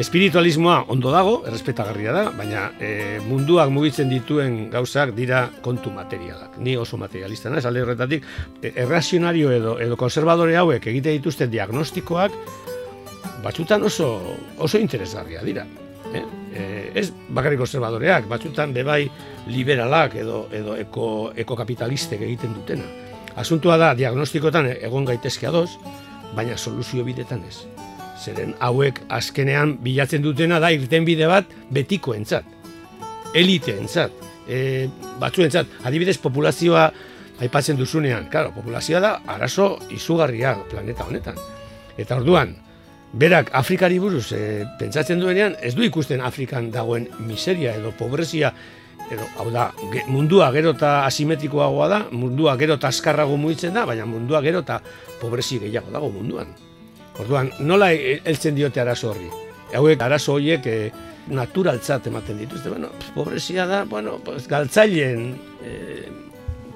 espiritualismoa 0.00 0.84
ondo 0.88 1.10
dago, 1.14 1.40
errespetagarria 1.46 2.12
da, 2.14 2.22
baina 2.34 2.64
e, 2.82 3.18
munduak 3.26 3.70
mugitzen 3.74 4.10
dituen 4.10 4.56
gauzak 4.72 5.12
dira 5.14 5.44
kontu 5.62 5.92
materialak. 5.94 6.58
Ni 6.58 6.76
oso 6.78 6.98
materialista 6.98 7.50
naiz, 7.50 7.64
alde 7.66 7.84
horretatik, 7.84 8.26
e, 8.62 8.72
errazionario 8.84 9.52
edo, 9.54 9.76
edo 9.82 9.98
konservadore 10.00 10.56
hauek 10.58 10.90
egite 10.92 11.14
dituzten 11.18 11.50
diagnostikoak, 11.50 12.34
batzutan 13.44 13.86
oso, 13.86 14.10
oso 14.58 14.78
interesgarria 14.78 15.42
dira. 15.46 15.66
Eh? 16.10 16.24
E, 16.50 16.64
ez 16.98 17.10
bakarrik 17.30 17.60
konservadoreak, 17.62 18.26
batzutan 18.30 18.74
bebai 18.74 19.04
liberalak 19.50 20.16
edo, 20.22 20.44
edo 20.52 20.76
eko, 20.78 21.06
ekokapitalistek 21.38 22.22
egiten 22.26 22.54
dutena. 22.54 22.86
Asuntua 23.38 23.76
da, 23.78 23.92
diagnostikotan 23.94 24.72
egon 24.74 25.06
gaitezke 25.06 25.46
adoz, 25.46 25.70
baina 26.36 26.56
soluzio 26.56 27.04
bidetan 27.04 27.42
ez. 27.48 27.64
Zeren 28.20 28.54
hauek 28.60 29.00
azkenean 29.08 29.76
bilatzen 29.82 30.22
dutena 30.22 30.60
da 30.60 30.70
irten 30.74 31.06
bide 31.08 31.28
bat 31.30 31.48
betiko 31.72 32.14
entzat. 32.14 32.44
Elite 33.34 33.76
entzat. 33.80 34.12
E, 34.48 34.88
batzu 35.20 35.46
entzat. 35.46 35.70
Adibidez 35.88 36.18
populazioa 36.20 36.90
aipatzen 37.40 37.78
duzunean. 37.78 38.28
Claro, 38.30 38.52
populazioa 38.52 39.00
da 39.00 39.12
arazo 39.26 39.78
izugarria 39.94 40.56
planeta 40.70 41.06
honetan. 41.08 41.38
Eta 42.00 42.18
orduan, 42.20 42.54
berak 43.12 43.50
Afrikari 43.56 43.98
buruz 43.98 44.30
e, 44.36 44.66
pentsatzen 44.78 45.20
duenean, 45.20 45.56
ez 45.62 45.74
du 45.74 45.82
ikusten 45.86 46.20
Afrikan 46.20 46.70
dagoen 46.70 47.08
miseria 47.26 47.74
edo 47.80 47.94
pobrezia 47.98 48.52
edo, 49.10 49.26
hau 49.38 49.50
da, 49.50 49.70
mundua 50.06 50.50
gero 50.54 50.72
eta 50.76 51.04
asimetrikoagoa 51.06 51.88
da, 51.90 52.00
mundua 52.14 52.56
gero 52.60 52.76
eta 52.78 52.90
askarrago 52.90 53.36
muitzen 53.40 53.74
da, 53.74 53.84
baina 53.88 54.06
mundua 54.06 54.42
gero 54.44 54.62
eta 54.64 54.80
pobrezi 55.20 55.58
gehiago 55.64 55.92
dago 55.94 56.10
munduan. 56.14 56.54
Orduan, 57.20 57.50
nola 57.60 57.90
heltzen 57.92 58.56
diote 58.56 58.80
arazo 58.80 59.10
horri? 59.10 59.28
Hauek 59.76 60.02
arazo 60.02 60.38
horiek 60.38 60.66
e, 60.66 60.76
naturaltzat 61.30 62.06
ematen 62.10 62.38
dituzte, 62.40 62.70
bueno, 62.72 62.90
pobrezia 63.14 63.66
da, 63.66 63.84
bueno, 63.84 64.18
pues, 64.24 64.46
galtzaileen 64.48 65.34
e, 65.62 65.74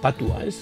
patua, 0.02 0.42
ez? 0.44 0.58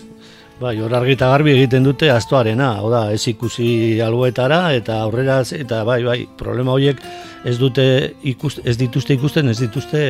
Bai, 0.63 0.77
hor 0.79 0.93
argita 0.95 1.27
garbi 1.27 1.51
egiten 1.57 1.83
dute 1.83 2.07
astoarena, 2.15 2.69
da, 2.87 3.01
ez 3.11 3.25
ikusi 3.27 3.99
algoetara 4.05 4.61
eta 4.77 5.01
aurrera 5.03 5.41
eta 5.57 5.81
bai, 5.83 5.97
bai, 6.07 6.21
problema 6.39 6.77
horiek 6.77 7.01
ez 7.43 7.57
dute 7.59 7.85
ikust, 8.31 8.61
ez 8.63 8.77
dituzte 8.79 9.17
ikusten, 9.17 9.51
ez 9.51 9.57
dituzte 9.59 10.03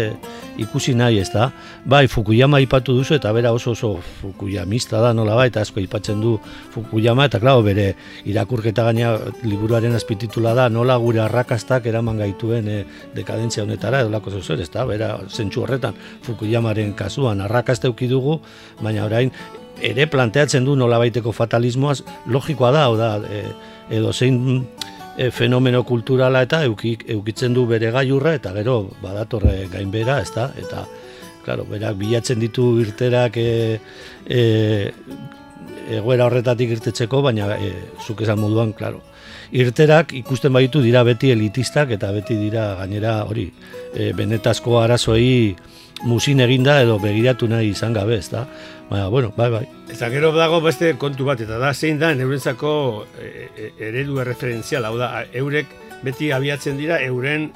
ikusi 0.60 0.92
nahi, 0.98 1.22
ez 1.22 1.30
da. 1.32 1.46
Bai, 1.88 2.02
Fukuyama 2.12 2.60
ipatu 2.60 2.98
duzu 2.98 3.16
eta 3.16 3.32
bera 3.32 3.54
oso 3.56 3.72
oso 3.72 3.94
Fukuyamista 4.18 5.00
da, 5.00 5.14
nola 5.16 5.38
bai, 5.40 5.46
eta 5.48 5.62
asko 5.64 5.80
ipatzen 5.80 6.20
du 6.20 6.34
Fukuyama, 6.74 7.30
eta 7.30 7.40
klaro, 7.40 7.64
bere 7.64 7.94
irakurketa 8.28 8.84
gaina 8.90 9.14
liburuaren 9.48 9.96
azpititula 9.96 10.52
da, 10.58 10.68
nola 10.68 10.98
gure 11.00 11.24
arrakastak 11.24 11.88
eraman 11.88 12.20
gaituen 12.20 12.68
e, 12.68 12.78
dekadentzia 13.16 13.64
honetara, 13.64 14.04
edo 14.04 14.12
lako 14.12 14.36
ez 14.36 14.68
da, 14.68 14.84
bera, 14.84 15.16
zentsu 15.30 15.64
horretan, 15.64 15.96
Fukuyamaren 16.28 16.92
kasuan, 16.92 17.40
arrakaste 17.40 17.88
dugu, 17.88 18.40
baina 18.82 19.08
orain, 19.08 19.32
ere 19.80 20.06
planteatzen 20.06 20.64
du 20.64 20.76
nolabaiteko 20.76 21.32
fatalismoaz 21.32 22.02
logikoa 22.26 22.72
da, 22.74 22.86
da, 22.96 23.12
e, 23.26 23.44
edo 23.98 24.12
zein 24.12 24.66
e, 25.16 25.30
fenomeno 25.30 25.82
kulturala 25.84 26.42
eta 26.46 26.62
eukik, 26.68 27.06
eukitzen 27.10 27.54
du 27.54 27.66
bere 27.66 27.90
gaiurra 27.94 28.34
eta 28.38 28.52
gero 28.56 28.82
badatorre 29.02 29.66
gainbera, 29.72 30.20
ez 30.22 30.30
da, 30.34 30.50
eta 30.58 30.86
claro, 31.44 31.66
berak 31.68 31.96
bilatzen 31.98 32.40
ditu 32.40 32.76
irterak 32.82 33.36
e, 33.36 33.78
e, 34.26 34.42
egoera 35.92 36.28
horretatik 36.28 36.76
irtetzeko, 36.78 37.22
baina 37.24 37.56
e, 37.58 37.72
zuk 38.06 38.22
esan 38.22 38.40
moduan, 38.40 38.72
claro, 38.76 39.02
irterak 39.52 40.14
ikusten 40.16 40.52
baitu 40.54 40.80
dira 40.84 41.02
beti 41.04 41.32
elitistak 41.34 41.92
eta 41.98 42.12
beti 42.14 42.38
dira 42.38 42.72
gainera 42.80 43.18
hori, 43.28 43.48
e, 43.92 44.12
benetazko 44.16 44.78
arazoei 44.80 45.56
musin 46.04 46.40
eginda 46.40 46.80
edo 46.82 46.98
begiratu 46.98 47.48
nahi 47.48 47.70
izan 47.72 47.92
gabe, 47.92 48.18
ez? 48.18 48.28
Baina, 48.90 49.08
bueno, 49.08 49.32
bai, 49.36 49.50
bai. 49.50 49.64
Eta 49.90 50.08
gero 50.12 50.32
dago 50.34 50.60
beste 50.60 50.94
kontu 51.00 51.24
bat, 51.24 51.40
eta 51.40 51.58
da 51.58 51.72
zein 51.72 51.98
da, 51.98 52.12
neurentzako 52.14 52.72
e, 53.20 53.48
e, 53.56 53.72
eredu 53.88 54.20
erreferentzial, 54.20 54.84
hau 54.84 54.96
da, 54.98 55.24
eurek 55.32 55.72
beti 56.02 56.32
abiatzen 56.32 56.76
dira, 56.76 57.00
euren 57.00 57.50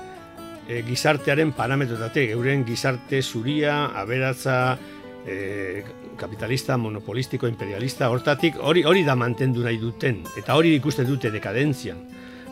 e, 0.69 0.83
gizartearen 0.87 1.53
parametrotatik, 1.57 2.31
euren 2.37 2.65
gizarte 2.67 3.23
zuria, 3.23 3.87
aberatza, 3.99 4.79
e, 5.27 5.85
kapitalista, 6.17 6.79
monopolistiko, 6.81 7.49
imperialista, 7.51 8.09
hortatik, 8.11 8.57
hori 8.63 8.87
hori 8.89 9.05
da 9.05 9.17
mantendu 9.19 9.65
nahi 9.67 9.77
duten, 9.83 10.23
eta 10.39 10.57
hori 10.57 10.75
ikusten 10.79 11.09
dute 11.09 11.31
dekadentzian. 11.35 12.01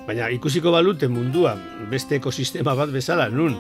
Baina 0.05 0.29
ikusiko 0.29 0.69
balute 0.75 1.09
mundua 1.09 1.55
beste 1.89 2.19
ekosistema 2.19 2.75
bat 2.77 2.91
bezala, 2.93 3.31
nun, 3.33 3.57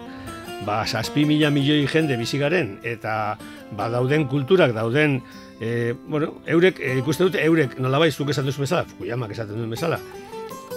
ba, 0.62 0.84
saspi 0.86 1.24
mila 1.26 1.50
milioi 1.50 1.86
jende 1.90 2.16
bizigaren, 2.20 2.78
eta 2.86 3.36
ba, 3.76 3.88
dauden 3.92 4.28
kulturak, 4.30 4.74
dauden, 4.76 5.20
e, 5.60 5.94
bueno, 6.06 6.34
eurek, 6.46 6.80
e, 6.80 6.98
ikuste 7.00 7.26
dute, 7.26 7.42
eurek, 7.44 7.78
nola 7.78 8.00
zuk 8.10 8.30
esan 8.30 8.46
duzu 8.46 8.62
bezala, 8.62 8.84
Fukuyamak 8.84 9.34
esaten 9.34 9.56
duen 9.56 9.70
bezala, 9.70 9.98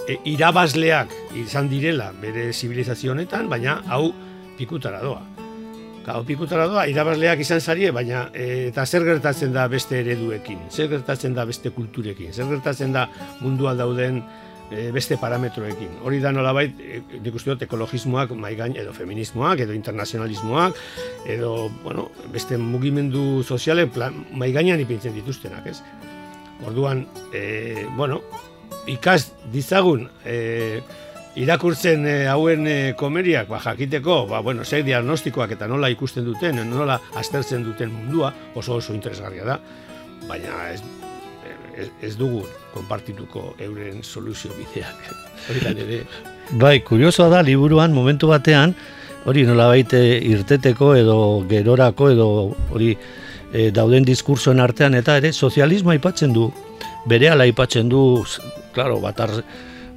e, 0.08 0.18
irabazleak 0.24 1.12
izan 1.36 1.68
direla 1.68 2.12
bere 2.20 2.52
zibilizazio 2.52 3.12
honetan, 3.12 3.48
baina 3.48 3.82
hau 3.88 4.12
pikutara 4.58 5.02
doa. 5.04 5.22
Hau 6.08 6.22
pikutara 6.24 6.64
doa, 6.70 6.86
irabazleak 6.88 7.42
izan 7.44 7.60
zarie, 7.60 7.90
baina 7.92 8.30
e, 8.32 8.68
eta 8.70 8.86
zer 8.86 9.04
gertatzen 9.04 9.52
da 9.52 9.66
beste 9.68 10.00
ereduekin, 10.00 10.70
zer 10.72 10.88
gertatzen 10.88 11.34
da 11.36 11.44
beste 11.44 11.70
kulturekin, 11.70 12.32
zer 12.32 12.48
gertatzen 12.48 12.96
da 12.96 13.08
munduan 13.42 13.76
dauden 13.76 14.22
e, 14.70 14.90
beste 14.92 15.18
parametroekin. 15.20 15.98
Hori 16.04 16.20
da 16.22 16.32
nolabait, 16.32 16.74
e, 16.80 17.00
nik 17.22 17.34
uste 17.34 17.52
dut 17.52 17.64
ekologismoak 17.66 18.34
maigain, 18.38 18.76
edo 18.78 18.92
feminismoak, 18.96 19.64
edo 19.64 19.76
internazionalismoak, 19.76 20.78
edo, 21.26 21.70
bueno, 21.82 22.08
beste 22.32 22.58
mugimendu 22.58 23.42
soziale 23.42 23.88
maigainan 24.32 24.80
ipintzen 24.84 25.16
dituztenak, 25.16 25.66
ez? 25.66 25.80
Orduan, 26.66 27.06
e, 27.32 27.86
bueno, 27.96 28.22
ikas 28.90 29.32
dizagun, 29.52 30.08
e, 30.24 30.80
irakurtzen 31.38 32.06
e, 32.06 32.14
hauen 32.26 32.66
e, 32.66 32.78
komeriak, 32.98 33.48
ba, 33.48 33.60
jakiteko, 33.62 34.24
ba, 34.30 34.40
bueno, 34.44 34.64
zer 34.64 34.84
diagnostikoak 34.86 35.54
eta 35.54 35.68
nola 35.70 35.90
ikusten 35.94 36.26
duten, 36.26 36.62
nola 36.70 36.98
aztertzen 37.16 37.64
duten 37.66 37.92
mundua, 37.94 38.32
oso 38.58 38.80
oso 38.80 38.96
interesgarria 38.96 39.46
da, 39.46 39.60
baina 40.26 40.64
ez, 40.72 40.82
ez, 41.78 41.88
ez 42.02 42.14
dugu 42.18 42.42
konpartituko 42.74 43.54
euren 43.64 44.02
soluzio 44.02 44.52
bideak. 44.58 45.08
Hori 45.48 45.64
da 45.64 45.74
nire. 45.76 46.02
Bai, 46.58 46.78
kuriosoa 46.84 47.28
da, 47.32 47.42
liburuan, 47.44 47.92
momentu 47.92 48.30
batean, 48.30 48.74
hori 49.28 49.44
nola 49.44 49.66
baite 49.68 49.98
irteteko 50.24 50.94
edo 50.96 51.16
gerorako 51.48 52.10
edo 52.14 52.28
hori 52.72 52.94
e, 53.52 53.68
dauden 53.74 54.06
diskursoen 54.06 54.60
artean 54.64 54.96
eta 54.96 55.18
ere 55.20 55.32
sozialismoa 55.32 55.96
aipatzen 55.98 56.32
du, 56.32 56.48
bere 57.08 57.28
ala 57.32 57.44
aipatzen 57.48 57.90
du, 57.92 58.22
claro, 58.72 58.96
batar, 59.04 59.34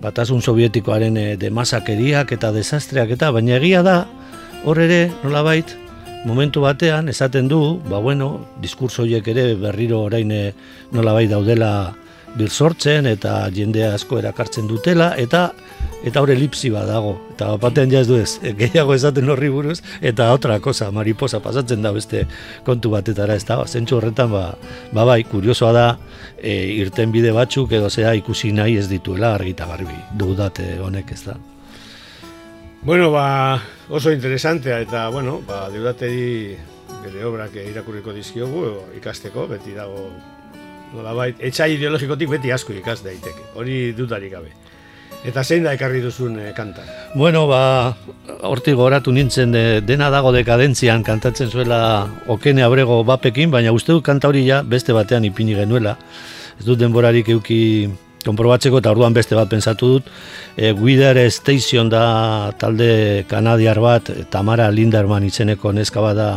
batasun 0.04 0.42
sovietikoaren 0.42 1.18
e, 1.18 1.28
demasakeriak 1.40 2.34
eta 2.36 2.52
desastreak 2.56 3.16
eta, 3.16 3.32
baina 3.32 3.56
egia 3.60 3.84
da, 3.88 4.02
hor 4.66 4.82
ere, 4.84 5.06
nolabait, 5.24 5.78
momentu 6.26 6.62
batean, 6.62 7.10
esaten 7.10 7.48
du, 7.48 7.80
ba 7.90 8.00
bueno, 8.00 8.48
diskurso 8.62 9.04
horiek 9.04 9.28
ere 9.34 9.56
berriro 9.56 10.04
orain 10.06 10.32
e, 10.32 10.44
nolabait 10.92 11.30
daudela 11.30 11.94
sortzen 12.48 13.06
eta 13.06 13.50
jende 13.52 13.84
asko 13.86 14.20
erakartzen 14.20 14.68
dutela 14.68 15.16
eta 15.18 15.52
eta 16.04 16.22
hor 16.22 16.32
elipsi 16.32 16.72
bat 16.72 16.88
dago. 16.88 17.18
Eta 17.36 17.58
batean 17.58 17.92
ja 17.92 18.00
ez 18.00 18.08
du 18.08 18.16
ez 18.18 18.40
gehiago 18.58 18.94
esaten 18.96 19.30
horri 19.30 19.50
buruz 19.50 19.82
eta 20.02 20.32
otra 20.34 20.60
cosa 20.60 20.92
mariposa 20.92 21.40
pasatzen 21.40 21.82
da 21.82 21.92
beste 21.92 22.26
kontu 22.66 22.90
batetara 22.90 23.36
ez 23.36 23.46
da? 23.46 23.62
Zentsu 23.68 23.98
horretan 23.98 24.32
ba, 24.32 24.56
ba 24.94 25.06
bai 25.06 25.24
kuriosoa 25.24 25.72
da 25.74 25.88
e, 26.42 26.56
irten 26.82 27.12
bide 27.12 27.32
batzuk 27.32 27.72
edo 27.72 27.90
zea 27.90 28.14
ikusi 28.16 28.52
nahi 28.52 28.78
ez 28.78 28.88
dituela 28.90 29.36
argita 29.36 29.68
garbi. 29.68 29.98
Dudate 30.18 30.78
honek 30.80 31.12
ez 31.12 31.24
da 31.26 31.51
Bueno, 32.84 33.12
ba, 33.12 33.62
oso 33.90 34.12
interesantea 34.12 34.80
eta, 34.82 35.08
bueno, 35.10 35.40
ba, 35.46 35.70
deudateri 35.70 36.58
bere 37.04 37.26
obrak 37.30 37.54
irakurriko 37.62 38.10
dizkiogu 38.16 38.64
ikasteko, 38.98 39.46
beti 39.52 39.76
dago 39.78 40.08
nolabait, 40.96 41.38
etxai 41.38 41.76
ideologikotik 41.76 42.32
beti 42.34 42.50
asko 42.52 42.74
ikas 42.74 43.04
daiteke, 43.06 43.52
hori 43.54 43.94
dutarik 43.94 44.34
gabe. 44.34 44.50
Eta 45.22 45.44
zein 45.46 45.62
da 45.62 45.76
ekarri 45.78 46.02
duzun 46.02 46.40
e, 46.42 46.50
kanta? 46.58 46.82
Bueno, 47.14 47.46
ba, 47.46 47.94
hortik 48.50 48.74
goratu 48.80 49.14
nintzen 49.14 49.54
de, 49.54 49.66
dena 49.86 50.10
dago 50.10 50.34
dekadentzian 50.34 51.06
kantatzen 51.06 51.54
zuela 51.54 52.10
okene 52.34 52.66
abrego 52.66 53.04
bapekin, 53.06 53.54
baina 53.54 53.76
uste 53.78 53.94
dut 53.94 54.08
kanta 54.10 54.32
hori 54.32 54.42
ja 54.48 54.64
beste 54.66 54.98
batean 54.98 55.30
ipini 55.30 55.54
genuela. 55.54 56.00
Ez 56.58 56.66
dut 56.66 56.82
denborarik 56.82 57.30
euki 57.30 57.62
konprobatzeko 58.28 58.80
eta 58.82 58.92
orduan 58.92 59.14
beste 59.14 59.36
bat 59.36 59.50
pensatu 59.50 59.96
dut. 59.96 60.10
E, 60.56 60.72
Guider 60.78 61.20
Station 61.32 61.90
da 61.90 62.52
talde 62.60 63.26
kanadiar 63.30 63.80
bat, 63.82 64.12
Tamara 64.30 64.70
Linderman 64.72 65.26
itzeneko 65.28 65.74
neska 65.74 66.02
bat 66.02 66.18
da 66.18 66.32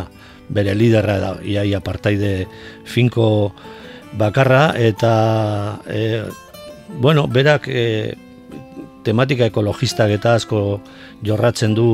bere 0.48 0.74
liderra 0.76 1.18
da, 1.20 1.30
iaia 1.40 1.80
partaide 1.80 2.46
finko 2.84 3.52
bakarra 4.18 4.74
eta 4.76 5.14
e, 5.88 6.22
bueno, 7.00 7.26
berak 7.26 7.68
e, 7.68 8.14
tematika 9.04 9.48
ekologistak 9.50 10.14
eta 10.16 10.34
asko 10.38 10.60
jorratzen 11.24 11.74
du 11.74 11.88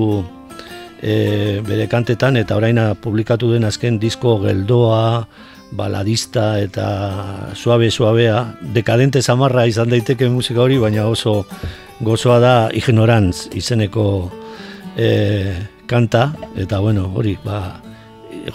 e, 1.02 1.60
bere 1.66 1.86
kantetan 1.90 2.36
eta 2.40 2.58
oraina 2.58 2.92
publikatu 2.94 3.52
den 3.54 3.64
azken 3.64 3.98
disko 4.02 4.38
geldoa, 4.44 5.26
baladista 5.70 6.58
eta 6.60 7.50
suabe 7.54 7.90
suabea, 7.90 8.56
dekadente 8.74 9.22
samarra 9.22 9.66
izan 9.66 9.90
daiteke 9.90 10.28
musika 10.28 10.62
hori, 10.62 10.78
baina 10.78 11.06
oso 11.06 11.44
gozoa 12.00 12.38
da 12.40 12.54
ignorantz 12.74 13.48
izeneko 13.54 14.30
e, 14.96 15.54
kanta 15.86 16.32
eta 16.56 16.80
bueno, 16.80 17.10
hori, 17.14 17.36
ba, 17.44 17.80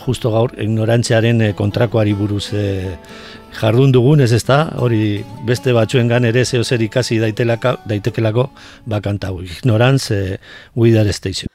justo 0.05 0.31
gaur 0.33 0.55
ignorantziaren 0.59 1.53
kontrakoari 1.55 2.13
buruz 2.17 2.49
e, 2.53 2.65
jardun 3.55 3.91
dugun 3.95 4.23
ez 4.25 4.31
ezta, 4.35 4.59
hori 4.83 5.23
beste 5.47 5.73
batzuen 5.75 6.11
gan 6.11 6.27
ere 6.27 6.45
zeo 6.45 6.63
zer 6.63 6.83
ikasi 6.83 7.19
daitelaka, 7.23 7.77
daitekelako 7.87 8.49
bakanta 8.85 9.31
hu. 9.31 9.43
Ignorantz, 9.43 10.11
eh, 10.11 10.37
Widar 10.75 11.11
Station. 11.13 11.54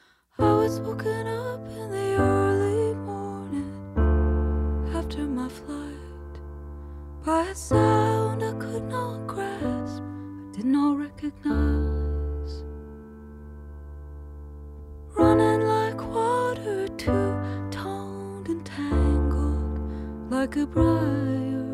Like 15.18 16.00
water, 16.08 16.88
too 16.96 17.36
toned 17.70 18.48
and 18.48 18.64
tangled, 18.64 20.30
like 20.30 20.56
a 20.56 20.66
briar 20.66 21.66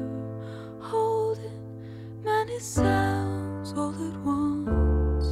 holding 0.81 1.63
many 2.25 2.59
sounds 2.59 3.73
all 3.75 3.95
at 3.95 4.17
once. 4.25 5.27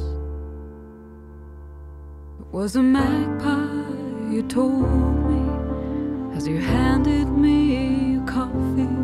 It 2.39 2.47
was 2.53 2.77
a 2.77 2.83
magpie, 2.83 4.33
you 4.33 4.43
told 4.43 5.29
me, 5.29 6.37
as 6.37 6.47
you 6.47 6.59
handed 6.61 7.27
me 7.27 8.13
your 8.13 8.25
coffee. 8.25 8.95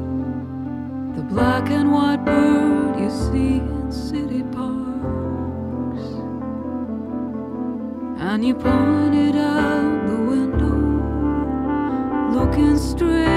The 1.17 1.23
black 1.23 1.69
and 1.69 1.91
white 1.91 2.23
bird 2.23 2.97
you 2.97 3.09
see 3.09 3.70
And 8.31 8.45
you 8.45 8.55
pointed 8.55 9.35
out 9.35 10.07
the 10.07 10.15
window, 10.15 10.77
looking 12.31 12.77
straight 12.77 13.30